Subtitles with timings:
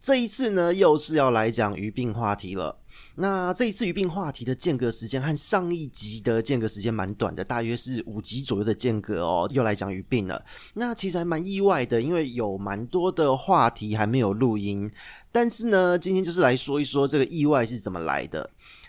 [0.00, 2.74] 这一次呢，又是要来讲鱼病话题了。
[3.16, 10.42] 那这一次鱼病话题的间隔时间和上一集的间隔时间蛮短的，大约是五集左右的间隔哦，又来讲鱼病了。
[10.74, 14.90] 那其实还蛮意外的，因为有蛮多的话题还没有录音。
[15.30, 18.48] 但是呢，今天就是来说一说这个意外是怎么来的。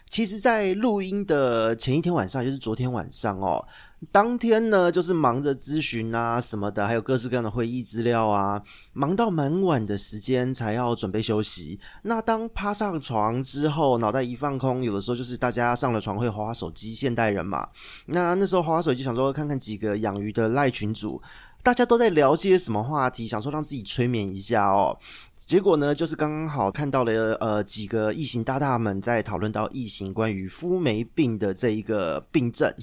[0.10, 3.66] 其实，在录音的前一天晚上，就是昨天晚上哦，
[4.10, 8.62] 当天呢，就是忙着咨询啊什么的，还有各式各样的会议资料啊，
[8.94, 11.80] 忙到蛮晚的时间才要准备休息。
[12.02, 17.70] 那当趴上床之后，脑袋一放空，有的时候就是大家上了床会滑滑手机，现代人嘛。
[18.08, 21.22] 那那时候滑滑手机，想说看看几个养鱼的赖群主。
[21.64, 23.28] 大家都在聊些什么话题？
[23.28, 24.98] 想说让自己催眠一下哦。
[25.36, 32.74] 结果呢，就是刚刚好看到了呃几个异形大大们在讨论到异形关于肤霉病的这一个病症。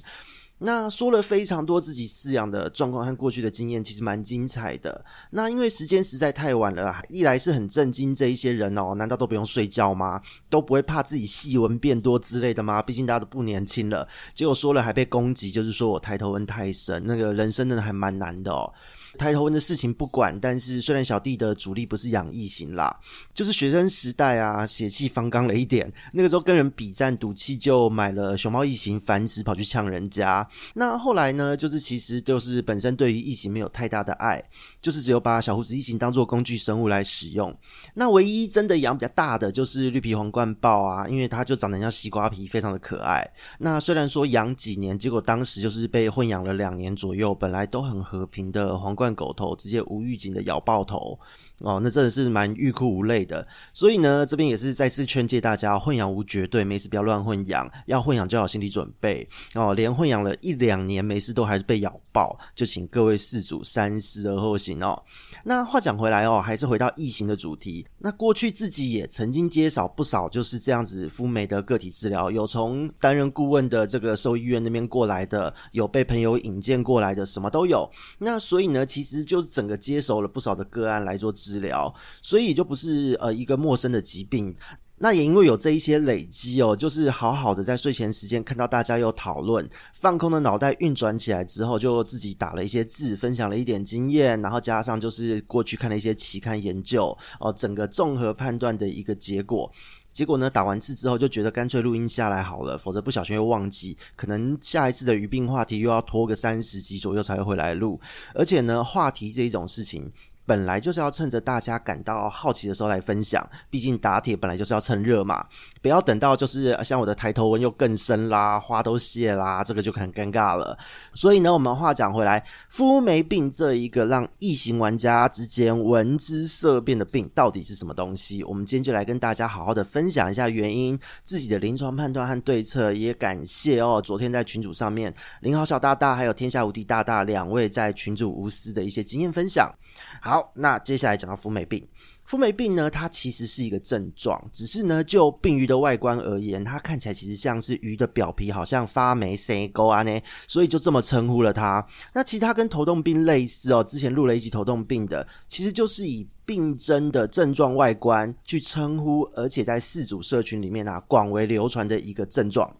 [0.59, 5.03] 那说了非常多自己饲养的状况和过去的经验，其实蛮精彩的。
[5.31, 10.21] 那因为时间实在太晚了，一来是很震惊这一些人哦，难道都不用睡觉吗？
[10.49, 12.81] 都不会怕自己细纹变多之类的吗？
[12.81, 14.07] 毕竟大家都不年轻了。
[14.35, 18.71] 结果说了还被攻击，就是说我抬头纹太深，那个人生真的还蛮难的哦。
[19.17, 22.95] 抬头纹的事情不管，但是虽然小弟的主力不是养异型啦，
[23.33, 25.91] 就是学生时代啊，血气方刚了一点。
[26.13, 30.47] 那个时候跟人比战赌气，就买了熊猫异型繁殖，跑去呛人家。
[30.75, 34.39] 那后来呢，就是其实就是本身对于异形没有太大的爱，
[34.79, 37.51] 就是只有把小胡子异形当做工具生物来使用。
[37.95, 43.27] 那唯一真的养比较大的就是绿皮皇冠豹啊，因为它就长得像西瓜皮，非常的可爱。
[43.57, 48.95] 那虽然说养几年，结果当时就是被混养了两年左右，本来都很和平的皇。
[48.99, 51.17] 冠狗头直接无预警的咬爆头
[51.61, 53.47] 哦，那真的是蛮欲哭无泪的。
[53.71, 59.73] 所以呢，这边也是再次劝诫大家，混养无绝对，没事不要乱混养，要混养就要有心理准备哦。
[59.73, 65.01] 连混养了一两年没事都还是被咬爆，就请各位事主三思而后行哦。
[65.43, 67.85] 那话讲回来哦，还是回到异形的主题。
[67.97, 77.89] 那过去自己也曾经接手不少就是这样子肤美的个体治疗，有从担任顾问的这个兽医院那边过来的，有被朋友引荐过来的，什么都有。
[78.17, 84.55] 那所以呢，其实就是整个接手了不少的个案来做治疗，所以就不是呃一个陌生的疾病。
[84.99, 99.71] 那也因为有这一些累积哦，就是好好的在睡前时间看到大家有讨论，放空的脑袋运转起来之后，就自己打了一些字，分享了一点经验，然后加上就是过去看了一些期刊研究哦，整个综合判断的一个结果。
[100.11, 107.97] 结果呢，打完字之后就觉得干脆录音下来好了，否则不小心又忘记，可能下一次的鱼病话题又要拖个三十集左右才会回来录。
[108.33, 110.11] 而且呢，话题这一种事情，
[110.49, 115.45] 本来就是要趁着大家感到好奇的时候来分享，毕竟打铁本来就是要趁热嘛，
[115.79, 120.75] 不要等到就是像我的抬头纹又更深啦，花都谢啦，这个就很尴尬了。
[121.13, 128.43] 所以呢，我们话讲回来，肤霉病这一个让异形玩家之间闻之色变的病到底是什么东西？
[128.43, 132.91] 我们今天就来跟大家好好的分享一下原因，自己的临床判断和对策。
[132.91, 139.71] 也感谢哦，昨天在群组上面，林豪小大大还有天下无敌大大两位在群组无私的一些经验分享。
[140.19, 140.38] 好。
[140.55, 141.87] 那接下来讲到肤霉病，
[142.25, 151.85] 肤霉病呢，它其实是一个症状，只是呢，就病鱼的外观而言，它看起来其实像是鱼的表皮好像发霉、生沟啊呢，所以就这么称呼了它。
[152.13, 162.75] 那其他跟头痛病类似哦，之前录了一集头痛病的，其实就是以病症的症状外观去称呼，而且在四组社群里面啊广为流传的一个症状。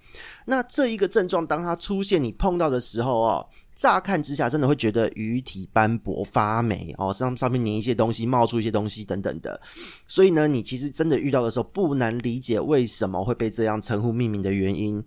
[0.46, 3.48] 那这一个症状，当它出现你碰到的时候哦。
[3.80, 9.60] 乍看之下，真的会觉得鱼体斑驳发霉哦，上上面粘一些东西，冒出一些东西等等的。
[10.06, 15.02] 所以呢，你其实真的遇到的时候，不难理解为什么会被这样称呼命名的原因。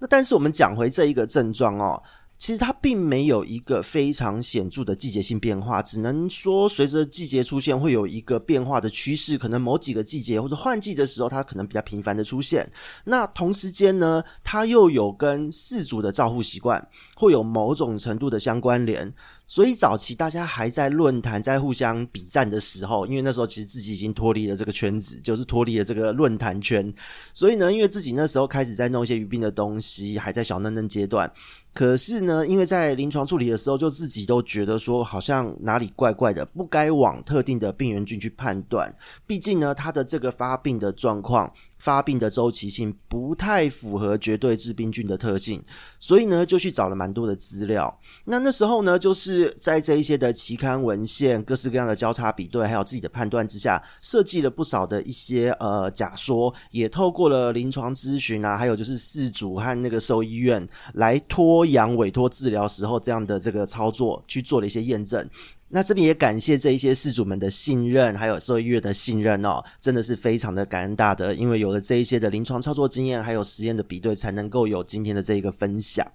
[0.00, 2.02] 那但是我们讲回这一个症状哦。
[2.38, 9.38] 其实它并没有一个非常显著的季节性变化，只能说随着季节出现会有一个变化的趋势。
[9.38, 12.70] 可能某几个季节或者换季的时候，它可能比较频繁的出现。
[13.04, 19.12] 那同时间呢，它又有跟饲主的照护习惯会有某种程度的相关联。
[19.48, 26.92] 所以早期大家还在论坛在互相比战的时候，因为那时候其实自己已经脱离了这个圈子，就是脱离了这个论坛圈。
[27.32, 31.32] 所以呢，因为自己那时候开始在弄一些鱼病的东西，还在小嫩嫩阶段。
[31.76, 38.90] 可是呢，因为在临床处理的时候，就自己都觉得说好像哪里怪怪的，不该往特定的病原菌去判断。
[39.26, 45.62] 毕竟呢，它的这个发病的状况、发病的周期性不太符合绝对致病菌的特性。
[46.00, 47.94] 所以呢，就去找了蛮多的资料。
[48.24, 65.28] 那那时候呢，就是在这一些的期刊文献、各式各样的交叉比对，还有自己的判断之下，设计了不少的一些呃假说，也透过了临床咨询啊，还有就是饲主和那个兽医院来托阳委托治疗时候这样的这个操作去做了一些验证。
[65.68, 76.06] 那这边也感谢这一些事主们的信任，还有兽医院的信任哦，真的是非常的感恩大德，因为有了这一些的临床操作经验，还有实验的比对，才能够有今天的这一个分享。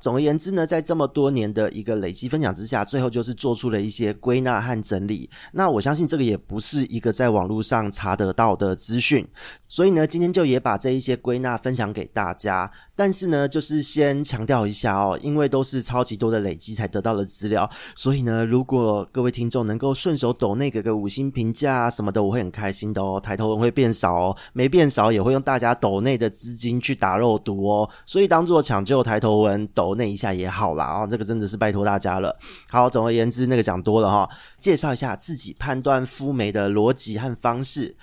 [0.00, 5.28] 总而言之呢，在这么多年的一个累积分享之下，最后就是做出了一些归纳和整理。
[5.52, 9.26] 那我相信这个也不是一个在网络上查得到的资讯，
[9.68, 12.70] 所以呢，今天就也把这一些归纳分享给大家。
[12.96, 23.20] 但是呢，就是先强调一下哦，因为都是超级多的累积才得到的资料，所以呢，如果各位听众能够顺手抖内给个五星评价啊什么的，我会很开心的哦。
[23.22, 29.89] 抬头纹会变少哦，没变少也会用大家抖内的资金去打肉毒哦，所以当做抢救抬头纹抖。
[29.94, 32.36] 那一下也好啦，哦，这个真的是拜托大家了。
[32.68, 34.28] 好，总而言之，那个讲多了哈，
[34.58, 37.96] 介绍一下自己判断肤霉的逻辑和方式。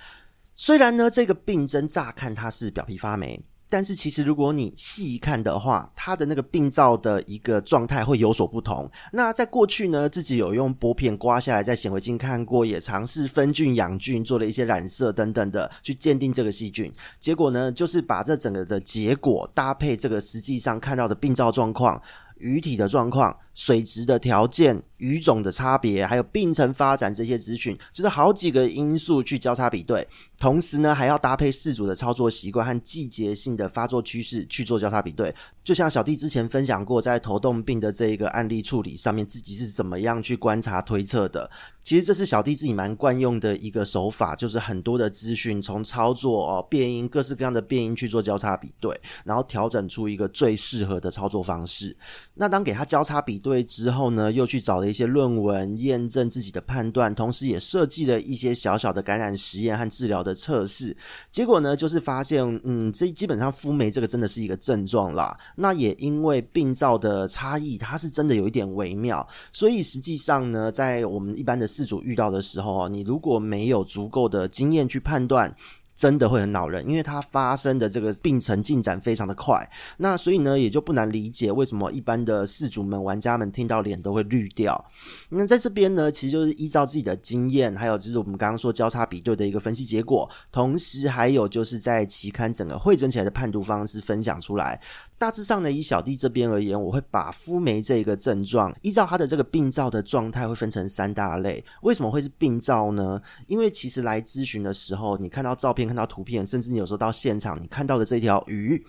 [0.54, 3.44] 虽然呢，这个病症乍看它是表皮发霉。
[3.68, 8.90] 但是其实，如果你细看的话，它的那个病灶的一个状态会有所不同。
[9.12, 16.92] 那在过去呢，自己有用玻片刮下来，在显微镜看过，也尝试分菌养菌，做了一些染色等等的，去鉴定这个细菌。
[17.20, 22.00] 结果呢，就是把这整个的结果搭配这个实际上看到的病灶状况、
[22.38, 24.82] 鱼体的状况、水质的条件。
[24.98, 30.04] 鱼种的差别，还有病程发展这些资讯，就是好几个因素去交叉比对，
[30.36, 35.32] 同时呢，还要搭配饲主的操作习惯和季节性的发作趋势去做交叉比对。
[35.62, 41.48] 就像小弟之前分享过，在头痛病的这一个案例处理上面，自己是怎么样去观察推测的。
[41.84, 51.96] 其实这是小弟自己蛮惯用的一个手法，就是很多的资讯从操作哦变音各式各样的变音去做交叉比对，然后调整出一个最适合的操作方式。
[52.34, 54.88] 那当给他交叉比对对之后呢，又去找了。
[54.88, 60.96] 一些论文验证自己的判断，同时也设计了一些小小的感染实验和治疗的测试。
[61.30, 65.36] 结果呢，就是发现，嗯，这基本上肤霉这个真的是一个症状啦。
[65.54, 75.54] 那也因为病灶的差异，它是真的有一点微妙，所以实际上呢，在我们一般的事主遇到的时候，你如果没有足够的经验去判断。
[75.98, 84.82] 真的会很恼人，因为它发生的这个病程进展非常的快，那所以呢，也就不难理解为什么一般的饲主们、玩家们听到脸都会绿掉。
[85.30, 94.80] 那在这边呢，其实就是依照自己的经验，还有就是我们刚刚说交叉比对的一个分析结果，同时还有就是在期刊整个汇整起来的判读方式分享出来。
[95.18, 101.64] 大致上呢，以小弟这边而言，我会把肤霉这个症状依照它的这个病灶的状态，会分成三大类。
[101.82, 103.20] 为什么会是病灶呢？
[103.48, 108.84] 因为其实来咨询的时候，你看到照片、看到图片，甚至你有时候到现场，你看到的这条鱼。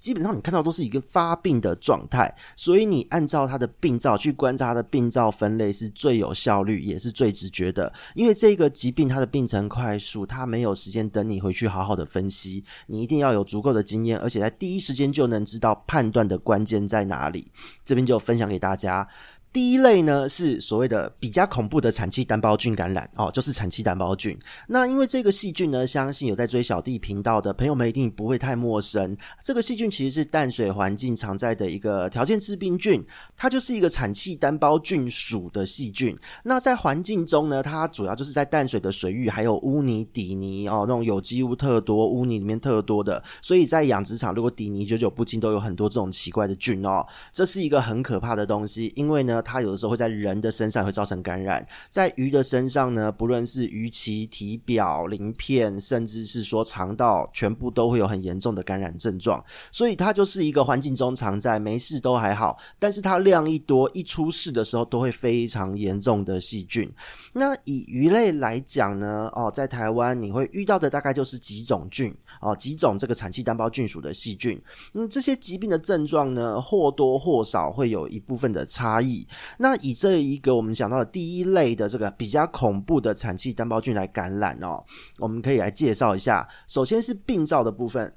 [0.00, 7.90] 基本上你看到都是一个发病的状态，所以你按照它的病灶去观察它的病灶分类是最有效率，也是最直觉的。
[8.14, 17.50] 因为这个疾病它的病程快速，它没有时间等你回去好好的分析，你一定要有足够的经验，而且在第一时间就能知道判断的关键在哪里。
[17.82, 19.08] 这边就分享给大家。
[19.54, 24.36] 第一类呢是所谓的比较恐怖的产气单胞菌感染哦，就是产气单胞菌。
[24.66, 29.16] 那因为这个细菌呢，相信有在追小弟频道的朋友们一定不会太陌生。
[29.44, 33.00] 这个细菌其实是淡水环境常在的一个条件致病菌，
[33.36, 36.18] 它就是一个产气单胞菌属的细菌。
[36.42, 43.22] 那在环境中呢，它主要就是在淡水的水域，还有污泥、底泥哦，那种有机物特多、污泥里面特多的。
[43.40, 47.06] 所以在养殖场，如果底泥久久不清，都有很多这种奇怪的菌哦。
[47.32, 49.43] 这是一个很可怕的东西，因为呢。
[49.44, 59.44] 它有的时候会在人的身上会造成感染，在鱼的身上呢，不论是鱼鳍、体表、鳞片，甚至是说肠道，全部都会有很严重的感染症状。
[59.70, 66.90] 所以它就是一个环境中常在，没事都还好，但是它量一多，一出事的时候都会非常严重的细菌。
[67.32, 74.60] 那以鱼类来讲呢，哦，在台湾你会遇到的大概就是几种菌哦，几种这个产气单胞菌属的细菌。
[74.94, 79.26] 嗯，这些疾病的症状呢，或多或少会有一部分的差异。
[79.58, 84.82] 那以这一个我们讲到的第一类的这个比较恐怖的产气单胞菌来感染哦，
[85.18, 86.46] 我们可以来介绍一下。
[86.66, 88.14] 首先是病灶的部分，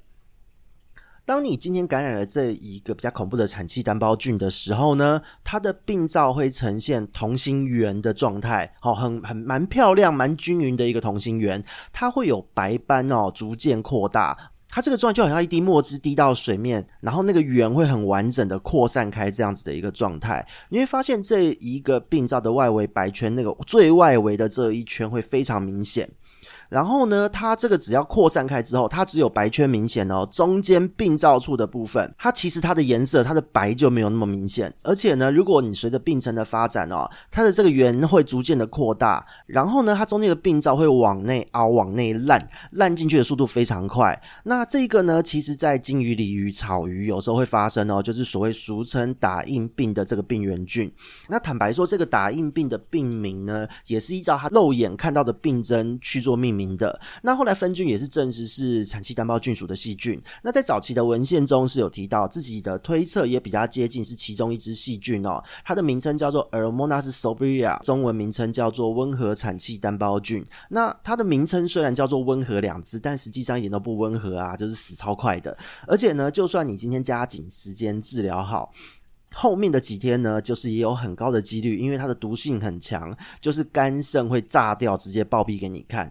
[1.24, 14.52] 当你今天感染了这一个比较恐怖的产气单胞菌的时候呢，它的病灶会呈现同心圆的状态，好，很很蛮漂亮、蛮均匀的一个同心圆，它会有白斑哦，逐渐扩大。
[14.68, 20.46] 它这个状态就好像一滴墨汁滴到水面，然后那个圆会很完整的扩散开，这样子的一个状态。
[20.68, 26.08] 你会发现这一个病灶的外围白圈，那个最外围的这一圈会非常明显。
[26.68, 34.72] 然后呢，它这个只要扩散开之后，它只有白圈明显哦，中间病灶处的部分，它其实它的颜色，它的白就没有那么明显。
[34.82, 44.20] 而且呢，如果你随着病程的发展哦，它的这个圆会逐渐的扩大，然后呢，它中间的病灶会往内凹、往内烂，烂进去的速度非常快。
[44.44, 50.92] 那这个呢，其实在鲸鱼、鲤鱼、草鱼有时候会发生哦，就是所谓俗称打印病的这个病原菌。
[51.28, 57.00] 那坦白说，这个打印病的病名呢，也是依照它肉眼看到的病征去做命名名的。
[57.22, 60.20] 那后来分菌也是证实是产气单胞菌属的细菌。
[60.42, 70.44] 那在早期的文献中是有提到自己的推测也比较接近是其中一支细菌哦，它的名称叫做 Aeromonas sobria，中文名称叫做温和产气单胞菌。
[70.70, 75.56] 那它的名称虽然叫做温和两字，但实际上一点都不温和啊，就是死超快的。
[75.86, 78.72] 而且呢，就算你今天加紧时间治疗好。
[79.34, 86.10] 后面的几天呢，就是也有很高的几率，因为它的毒性很强，就是肝肾会炸掉，直接暴毙给你看。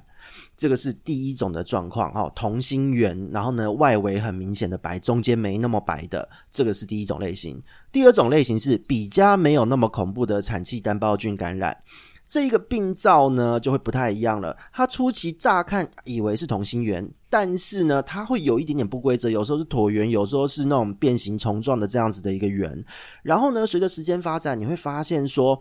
[0.58, 7.62] 这个是第一种的状况，哈，同心圆，然后呢，外围很明显的白，中间没那么白的，这个是第一种类型。
[7.92, 11.78] 第二种类型是比较没有那么恐怖的产气单胞菌感染。
[12.26, 14.58] 这一个病灶呢，就会不太一样了。
[14.74, 22.84] 它初期乍看以为是同心圆，但是呢，它会有一点点不规则，有时候是椭圆，有时候是那种变形虫状的这样子的一个圆。
[23.24, 25.58] 然后呢，随着时间发展，你会发现说，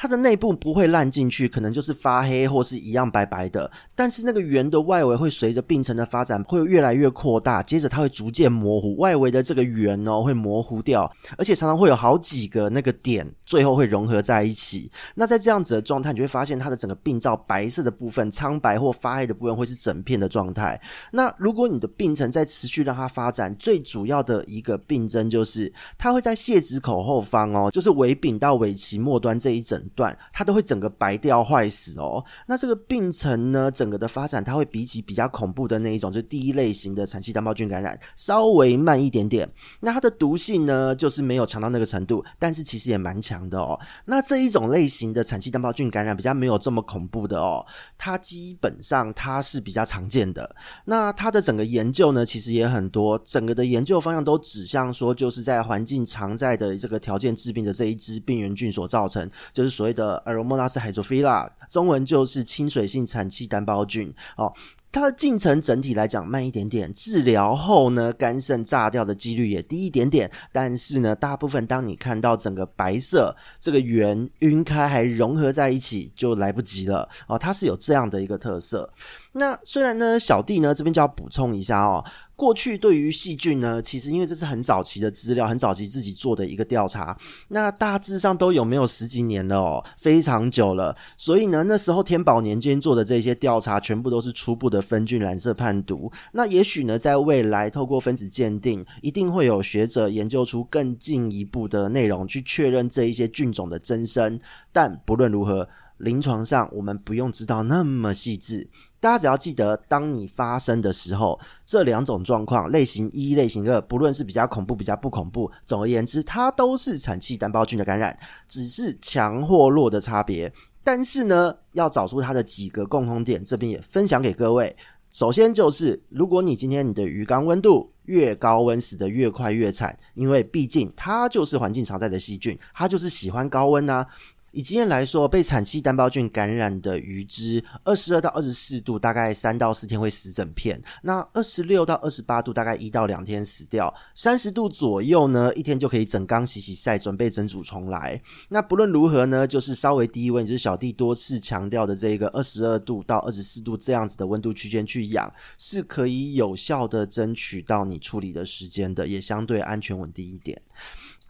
[0.00, 14.90] 它的内部不会烂进去，可能就是发黑或是一样白白的，但是那个圆的外围会随着病程的发展会越来越扩大，接着它会逐渐模糊，外围的这个圆哦会模糊掉，而且常常会有好几个那个点，最后会融合在一起。
[15.14, 20.80] 那在这样子的状态，你会发现它的整个病灶白色的部分、苍白或发黑的部分会是整片的状态。
[21.12, 32.24] 那如果你的病程在持续让它发展，最主要的一个病征就是它会在泄殖口后方哦，就是尾柄到尾鳍末端这一整断它都会整个白掉坏死哦。
[32.46, 39.50] 那这个病程呢，整个的发展它会比起比较恐怖的那一种，就是第一类型的产气单胞菌感染稍微慢一点点。
[39.80, 43.78] 那它的毒性呢，就是没有强到那个程度，但是其实也蛮强的哦。
[44.04, 47.64] 那这一种类型的产气单胞菌感染比较没有这么恐怖的哦，
[47.96, 50.54] 它基本上它是比较常见的。
[50.84, 64.52] 那它的整个研究呢，其实也很多，整个的研究方向都指向说，就是在环境常在的这个条件致病的这一支病原菌所造成，就是所谓的埃罗莫纳斯海藻菲拉中文就是亲水性产气单胞菌哦。
[64.92, 70.28] 它的进程整体来讲慢一点点，治疗后呢，肝肾炸掉的几率也低一点点。
[70.50, 77.38] 但是呢，大部分当你看到整个白色这个圆晕开还融合在一起，就来不及了哦。
[77.38, 78.92] 它是有这样的一个特色。
[79.32, 82.04] 那虽然呢，小弟呢这边就要补充一下哦。
[82.34, 87.16] 过去对于细菌呢，其实因为这是很早期的资料，很早期自己做的一个调查，
[87.48, 90.96] 那大致上都有没有十几年了哦，非常久了。
[91.18, 96.10] 所以呢，那时候天宝年间做的这些调查，全部都是初步的分菌染色判读。
[96.32, 104.40] 那也许呢，在未来透过分子鉴定，一定会有学者研究出更进一步的内容，去确认这一些菌种的真身。
[104.72, 105.68] 但不论如何，
[105.98, 108.66] 临床上我们不用知道那么细致。
[109.00, 118.14] 大家只要记得，当你发生的时候，这两种状况，类型一、类型二，不论是比较恐怖、比较不恐怖，总而言之，它都是产气单胞菌的感染，
[118.46, 120.52] 只是强或弱的差别。
[120.84, 124.76] 但是呢，要找出它的几个共同点，这边也分享给各位。
[125.10, 134.06] 首先就是，如果你今天你的鱼缸温度越高温，死得越快越惨，因为毕竟它就是环境常在的细菌，它就是喜欢高温啊。
[134.52, 148.20] 以经验来说，被产气单胞菌感染的鱼只，二十二到二十四度，大概三到四天会死整片；那二十六到二十八度，大概一到两天死掉；三十度左右呢，一天就可以整缸洗洗晒，准备整组重来。
[148.48, 160.60] 那不论如何呢，就是稍微低温，就是小弟多次强调的这个二十二度到二十四度这样子的温度区间去养，是可以有效的争取到你处理的时间的，也相对安全稳定一点。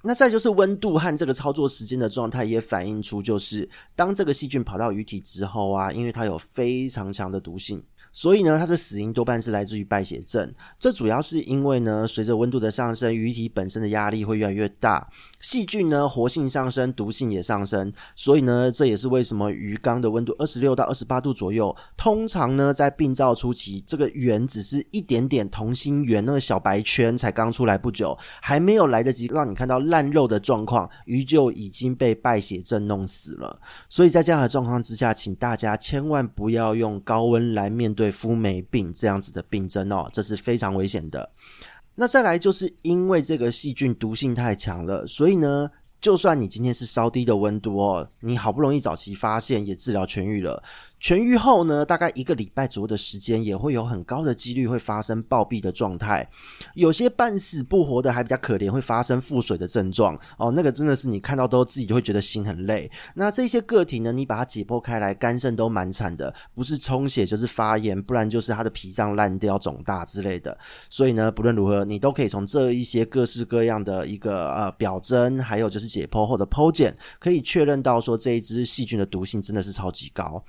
[0.02, 7.82] 那再就是温度和这个操作时间的状态，也反映出就是当这个细菌跑到鱼体之后啊，因为它有非常强的毒性。
[8.12, 10.52] 所以呢，它的死因多半是来自于败血症。
[10.80, 15.06] 这主要是因为呢，随着温度的上升，鱼体本身的压力会越来越大，
[15.40, 17.92] 细菌呢活性上升，毒性也上升。
[18.16, 33.60] 所以呢，这也是为什么鱼缸的温度二十六到二十八度左右，通常呢在病灶初期，这个圆只是一点点同心圆那个小白圈才刚出来不久，还没有来得及让你看到烂肉的状况，鱼就已经被败血症弄死了。
[33.88, 38.08] 所以在这样的状况之下，请大家千万不要用高温来面对。
[38.20, 41.30] 肤霉病这样子的病症哦，这是非常危险的。
[41.94, 45.70] 那再来就是因为这个细菌毒性太强了，所以呢，
[46.02, 50.62] 就算你今天是稍低的温度哦，你好不容易早期发现也治疗痊愈了。
[51.00, 56.28] 痊愈后呢，大概一个礼拜左右的时间，也会有很高的几率会发生暴毙的状态。
[56.74, 60.52] 有些半死不活的还比较可怜，会发生腹水的症状哦。
[60.52, 62.90] 那个真的是你看到都自己就会觉得心很累。
[63.14, 70.56] 那这些个体呢，你把它解剖开来，肝肾都蛮惨的，不是充血就是发炎，不然就是它的脾脏烂掉、肿大之类的。
[70.90, 80.44] 所以呢，不论如何，你都可以从这一些各式各样的一个呃表征，还有就是解剖后的剖检，可以确认到说这一支细菌的毒性真的是超级高。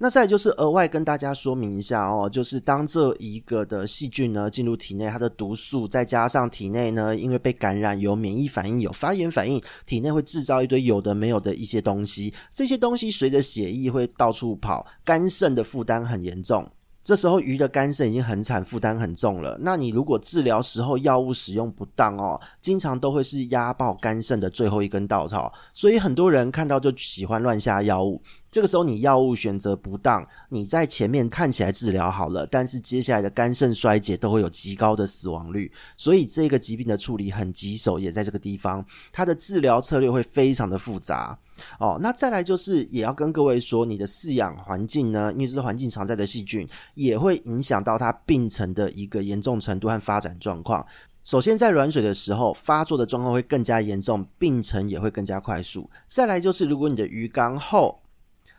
[0.00, 16.64] 那再就是额外跟大家说明一下哦，就是当这一个的细菌呢进入体内，它的毒素再加上体内呢，因为被感染有免疫反应、有发炎反应，体内会制造一堆有的没有的一些东西，这些东西随着血液会到处跑，肝肾的负担很严重。
[17.08, 19.56] 这时候鱼的肝肾已经很惨，负担很重了。
[19.62, 25.50] 那你如果治疗时候药物使用不当哦，经常都会是压爆肝肾的最后一根稻草。
[25.72, 28.20] 所以很多人看到就喜欢乱下药物。
[28.50, 35.72] 这个时候你药物选择不当，你在前面看起来治疗好了，但是接下来的肝肾衰竭都会有极高的死亡率。
[35.96, 41.38] 所以这个疾病的处理很棘手，也在这个地方，它的治疗策略会非常的复杂。
[41.78, 50.84] 哦，那再来就是也要跟各位说，你的饲养环境呢，因为这是环境常在的细菌，也会影响到它病程的一个严重程度和发展状况。
[51.24, 55.90] 首先，在软水的时候，发作的状况会更加严重，病程也会更加快速。
[56.06, 58.00] 再来就是，如果你的鱼缸厚。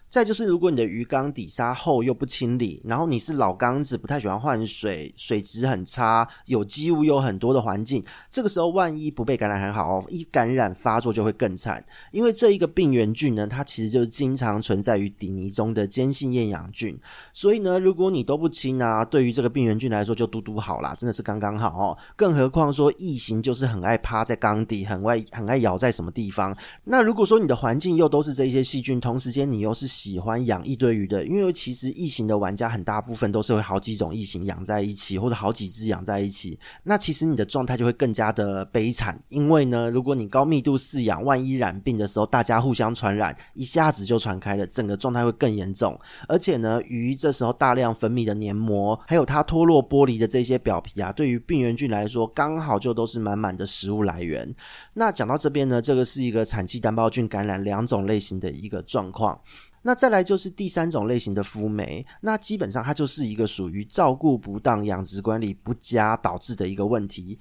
[0.10, 11.84] 再就是，如果你的鱼缸底沙厚又不清理，然后你是老缸子，不太喜欢换水，水质很差，有机物又很多的环境，这个时候万一不被感染很好哦，一感染发作就会更惨。
[12.12, 16.98] 因为这一个病原菌呢，它其实就是经常存在于底泥中的坚性厌氧菌，
[17.32, 21.98] 所以呢，如果你都不清啊，对于这个病原菌来说就嘟嘟好啦，真的是刚刚好哦。
[22.16, 26.58] 更何况说异形就是很爱趴在缸底，很爱很爱咬在什么地方。
[26.86, 36.58] 那如果说你的环境又都是这一些细菌，同时间你又是喜欢养一堆鱼的，因为其实异形的玩家很大部分都是会好几种异形养在一起，或者好几只养在一起。
[36.84, 46.00] 那其实你的状态就会更加的悲惨，因为呢，如果你高密度饲养，万一染病的时候，大家互相传染，一下子就传开了，整个状态会更严重。
[46.30, 54.56] 而且呢，鱼这时候大量分泌的黏膜，还有它脱落剥离的这些表皮啊，对于病原菌来说，刚好就都是满满的食物来源。
[54.94, 59.38] 那讲到这边呢，这个是一个产气单胞菌感染两种类型的一个状况。
[59.82, 67.38] 那再来就是第三种类型的肤霉，那基本上它就是一个属于照顾不当、养殖管理不佳导致的一个问题。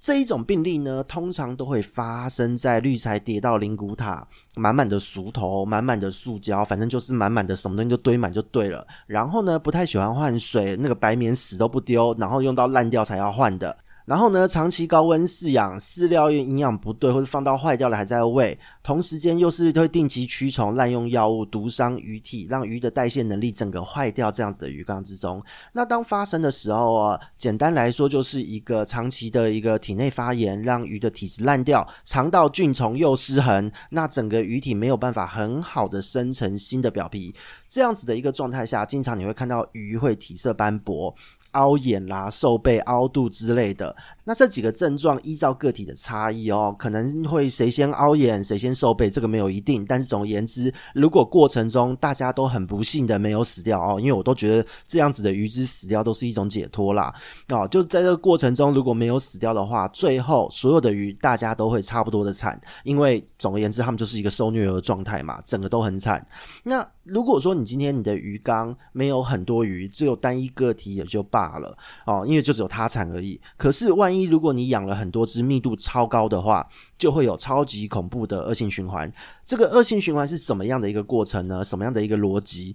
[0.00, 8.86] 这一种病例呢，通常都会发生在滤材叠到灵骨塔，满满的熟头，满满的塑胶，反正就是满满的什么东西就堆满就对了。
[9.06, 13.74] 然后呢，不太喜欢换水，那个白棉死都不丢，然后用到烂掉才要换的。
[14.04, 37.34] 然后呢，长期高温饲养，饲料又营养不对，或者放到坏掉了还在喂，同时间又是会定期驱虫、滥用药物、毒伤鱼体，让鱼的代谢能力整个坏掉，这样子的鱼缸之中，那当发生的时候啊，简单来说就是一个长期的一个体内发炎，让鱼的体质烂掉，肠道菌虫又失衡，那整个鱼体没有办法很好的生成新的表皮，
[37.70, 41.14] 这样子的一个状态下，经常你会看到鱼会体色斑驳。
[41.54, 43.93] 凹眼啦、瘦背、凹肚之类的，
[44.24, 49.84] 那这几个症状依照个体的差异哦，可能会谁先凹眼、谁先受背，这个没有一定。
[49.86, 57.14] 但是总而言之，如果过程中大家都很不幸的没有死掉哦，因为我都觉得这样子的鱼只死掉都是一种解脱啦。
[57.48, 66.26] 哦，就在这个过程中如果没有死掉的话，最后所有的鱼大家都会差不多的惨，因为总而言之，他们就是一个受虐儿状态嘛，整个都很惨。
[66.62, 71.76] 那如果说你今天你的鱼缸没有很多鱼，只有单一个体也就罢了
[72.06, 73.38] 哦，因为就只有它惨而已。
[73.58, 79.12] 可是万一如果你养了很多只，密度超高的话，就会有超级恐怖的恶性循环。
[79.44, 81.62] 这个恶性循环是什么样的一个过程呢？
[81.62, 82.74] 什么样的一个逻辑？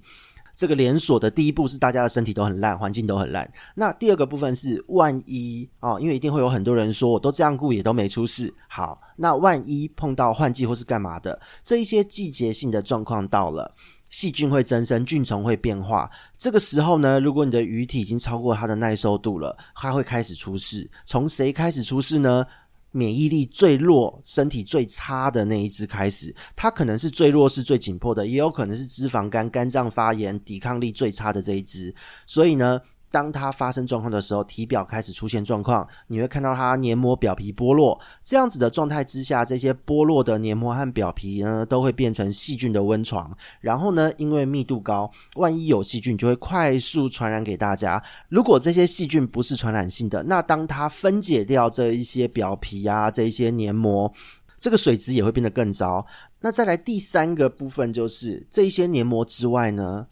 [0.60, 3.50] 这个连锁的第一步是大家的身体都很烂，环境都很烂。
[3.74, 8.54] 那第二个部分是万一哦，因为一定会有很多人说，我都这样顾也都没出事。
[8.68, 13.74] 好，那万一碰到换季或是干嘛的，这一些季节性的状况到了，
[14.10, 16.12] 细菌会增生，菌虫会变化。
[16.38, 20.92] 这个时候呢，如果你的鱼体已经超过它的耐受度了，它会开始出事。
[21.06, 22.46] 从谁开始出事呢？
[22.92, 31.94] 免疫力最弱、身体最差的那一只开始，它可能是最弱势、最紧迫的，也有可能是脂肪肝、肝脏发炎、抵抗力最差的这一只。
[32.26, 32.80] 所以呢，
[33.12, 38.00] 当它发生状况的时候，体表开始出现状况，你会看到它黏膜表皮剥落。
[38.24, 43.36] 这样子的状态之下，这些剥落的黏膜和表皮呢，都会变成细菌的温床。
[43.62, 48.02] 然后呢，因为密度高，万一有细菌，就会快速传染给大家。
[48.30, 54.12] 如果这些细菌不是传染性的，那当它分解掉这一些表皮啊，这一些黏膜。
[54.62, 56.06] 这个水质也会变得更糟。
[56.42, 60.06] 那再来第三个部分就是这一些黏膜之外呢，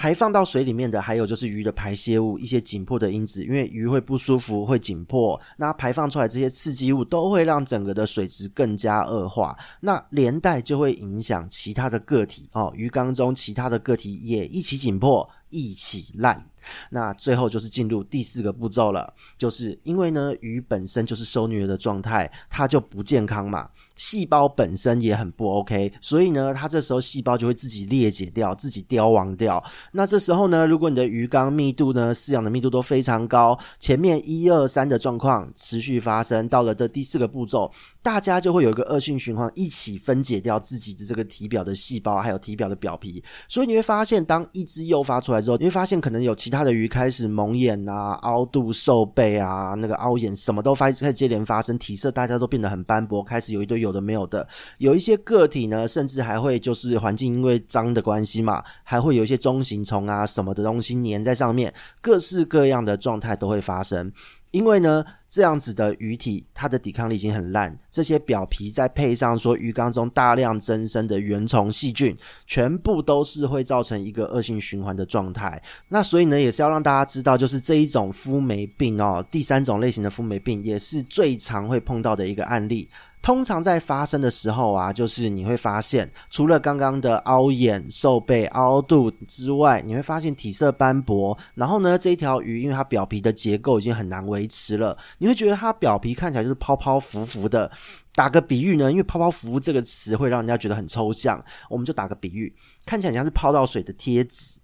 [0.00, 16.44] 排放到水里面的，还有就是鱼的排泄物，一些紧迫的因子，因为鱼会不舒服，会紧迫，那排放出来这些刺激物都会让整个的水质更加恶化，那连带就会影响其他的个体哦，鱼缸中其他的个体也一起紧迫，一起烂。
[16.90, 29.62] 那最后就是进入第四个步骤了，就是因为呢，鱼本身就是受虐的状态，它就不健康嘛，细胞本身也很不 OK，所以呢，它这时候细胞就会自己裂解掉，自己凋亡掉。
[29.90, 43.24] 那这时候呢，如果你的鱼缸密度呢，饲养的密度都非常高，前面一二三的状况持续发生，到了这第四个步骤，大家就会有一个恶性循环，一起分解掉自己的这个体表的细胞，还有体表的表皮。
[43.48, 54.46] 所以你会发现，当一只诱发出来之后，你会发现可能有其他的鱼开始蒙眼啊、凹肚、瘦背啊、那个凹眼，什么都发开始接连发生，体色大家都变得很斑驳，开始有一堆有的没有的，
[54.78, 64.12] 有一些个体呢，甚至还会就是环境因为脏的关系嘛，还会有一些中型虫啊什么的东西粘在上面，各式各样的状态都会发生。
[64.50, 75.62] 因为呢，这样子的鱼体，它的抵抗力已经很烂，这些表皮再配上说鱼缸中大量增生的原虫细菌，全部都是会造成一个恶性循环的状态。
[75.88, 82.88] 那所以呢，也是要让大家知道，就是这一种肤霉病哦，第三种类型的肤霉病，也是最常会碰到的一个案例。
[83.22, 91.36] 通常在发生的时候啊，就是你会发现，除了刚刚的凹眼、瘦背、凹肚之外，你会发现体色斑驳。
[91.54, 97.70] 然后呢，这一条鱼因为它表皮的结构已经很难维持了，你会觉得它表皮看起来就是泡泡浮浮的。
[98.12, 102.52] 打个比喻呢，因为泡泡浮浮这个词会让人家觉得很抽象，我们就打个比喻，
[102.84, 104.58] 看起来像是泡到水的贴纸，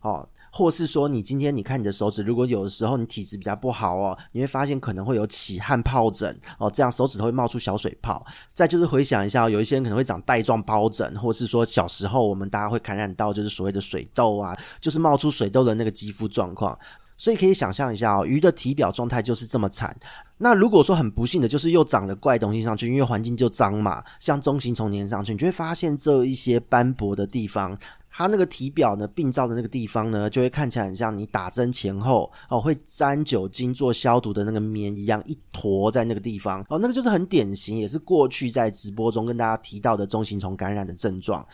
[0.00, 0.28] 哦。
[0.54, 8.22] 或是说，你今天你看你的手指，如果有的时候你体质比较不好哦，你会发现可能会有起汗疱疹哦，这样手指头会冒出小水泡。
[8.52, 16.78] 再就是回想一下，有一些人可能会长带状疱疹，或是说小时候我们大家会感染到就是所谓的水痘啊，就是冒出水痘的那个肌肤状况。
[17.16, 19.96] 所以可以想象一下哦，鱼的体表状态就是这么惨。
[20.38, 27.78] 那如果说很不幸的就是又长了怪东西上去，因为环境就脏嘛，像中型虫粘上去，你就会发现这一些斑驳的地方。
[28.12, 41.44] 它那个体表呢，病灶的那个地方呢，就会看起来很像你打针前后哦，会沾酒精做消毒的那个棉一样，一坨在那个地方哦，那个就是很典型，也是过去在直播中跟大家提到的中型虫感染的症状。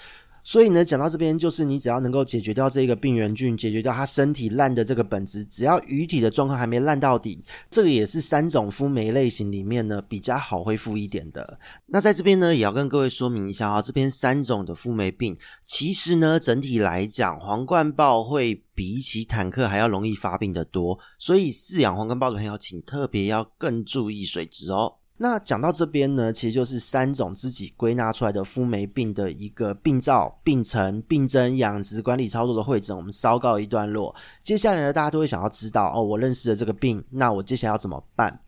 [0.48, 11.60] 所以呢，讲到这边，就是你只要能够解决掉这个病原菌，解决掉它身体烂的这个本质，只要鱼体的状况还没烂到底，这个也是三种肤霉类型里面呢比较好恢复一点的。
[11.84, 24.94] 那在这边呢，也要跟各位说明一下啊，这边三种的肤霉病，其实呢整体来讲，皇冠鲍会比起坦克还要容易发病的多，所以饲养皇冠鲍的朋友，请特别要更注意水质哦。
[25.20, 34.14] 那讲到这边呢，其实就是三种自己归纳出来的肤霉病的一个病灶、病程、病征、养殖管理操作的会诊，我们稍告一段落。
[34.44, 38.40] 接下来呢，大家都会想要知道哦，我认识了这个病，那我接下来要怎么办？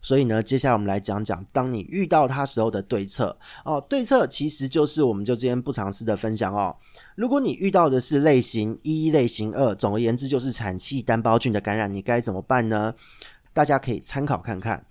[0.00, 3.80] 所以呢，接下来我们来讲讲，当你遇到它时候的对策哦。
[3.88, 6.76] 对策其实就是我们就今天不尝试的分享哦。
[7.16, 12.94] 如果你遇到的是类型一、类型二，总而言之就是产气单胞菌的感染，你该怎么办呢？
[13.52, 14.84] 大家可以参考看看。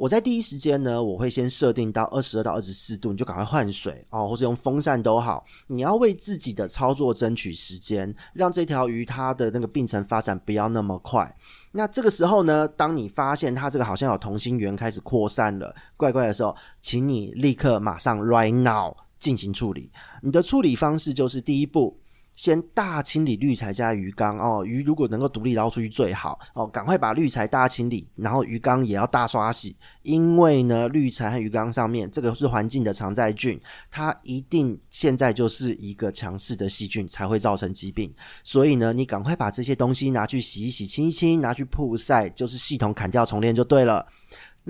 [0.00, 5.44] 我在第一时间呢，我会先设定到二十二到二十四度，你就赶快换水哦，或者用风扇都好。
[5.66, 11.36] 你要为自己的操作争取时间，让这条鱼它的那个病程发展不要那么快。
[11.72, 19.92] 那这个时候呢，当你发现它这个好像有同心圆开始扩散了，怪怪的时候，请你立刻马上 right now 进行处理。
[20.22, 22.00] 你的处理方式就是第一步。
[22.34, 38.12] 先大清理滤材加鱼缸哦，鱼如果能够独立捞出去最好哦，赶快把滤材大清理，然后鱼缸也要大刷洗，因为呢，滤材和鱼缸上面这个是环境的常在菌，它一定现在就是一个强势的细菌才会造成疾病，
[38.42, 44.06] 所以呢，你赶快把这些东西拿去洗一洗、清一清，拿去曝晒，就是系统砍掉重练就对了。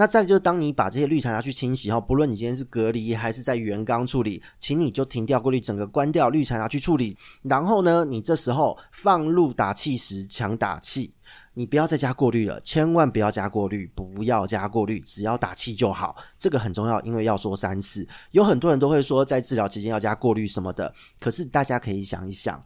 [0.01, 7.15] 那再就是，当你把这些滤材拿去清洗后，不论你今天是隔离还是在原缸处理，请你就停掉过滤，整个关掉，滤材拿去处理。
[7.43, 11.13] 然后呢，你这时候放入打气时强打气，
[11.53, 16.17] 你不要再加过滤了，千万不要加过滤，不要加过滤，只要打气就好。
[16.39, 18.09] 这个很重要，因为要说三次。
[18.31, 22.65] 有很多人都会说在治疗期间要加过滤什么的，可是大家可以想一想。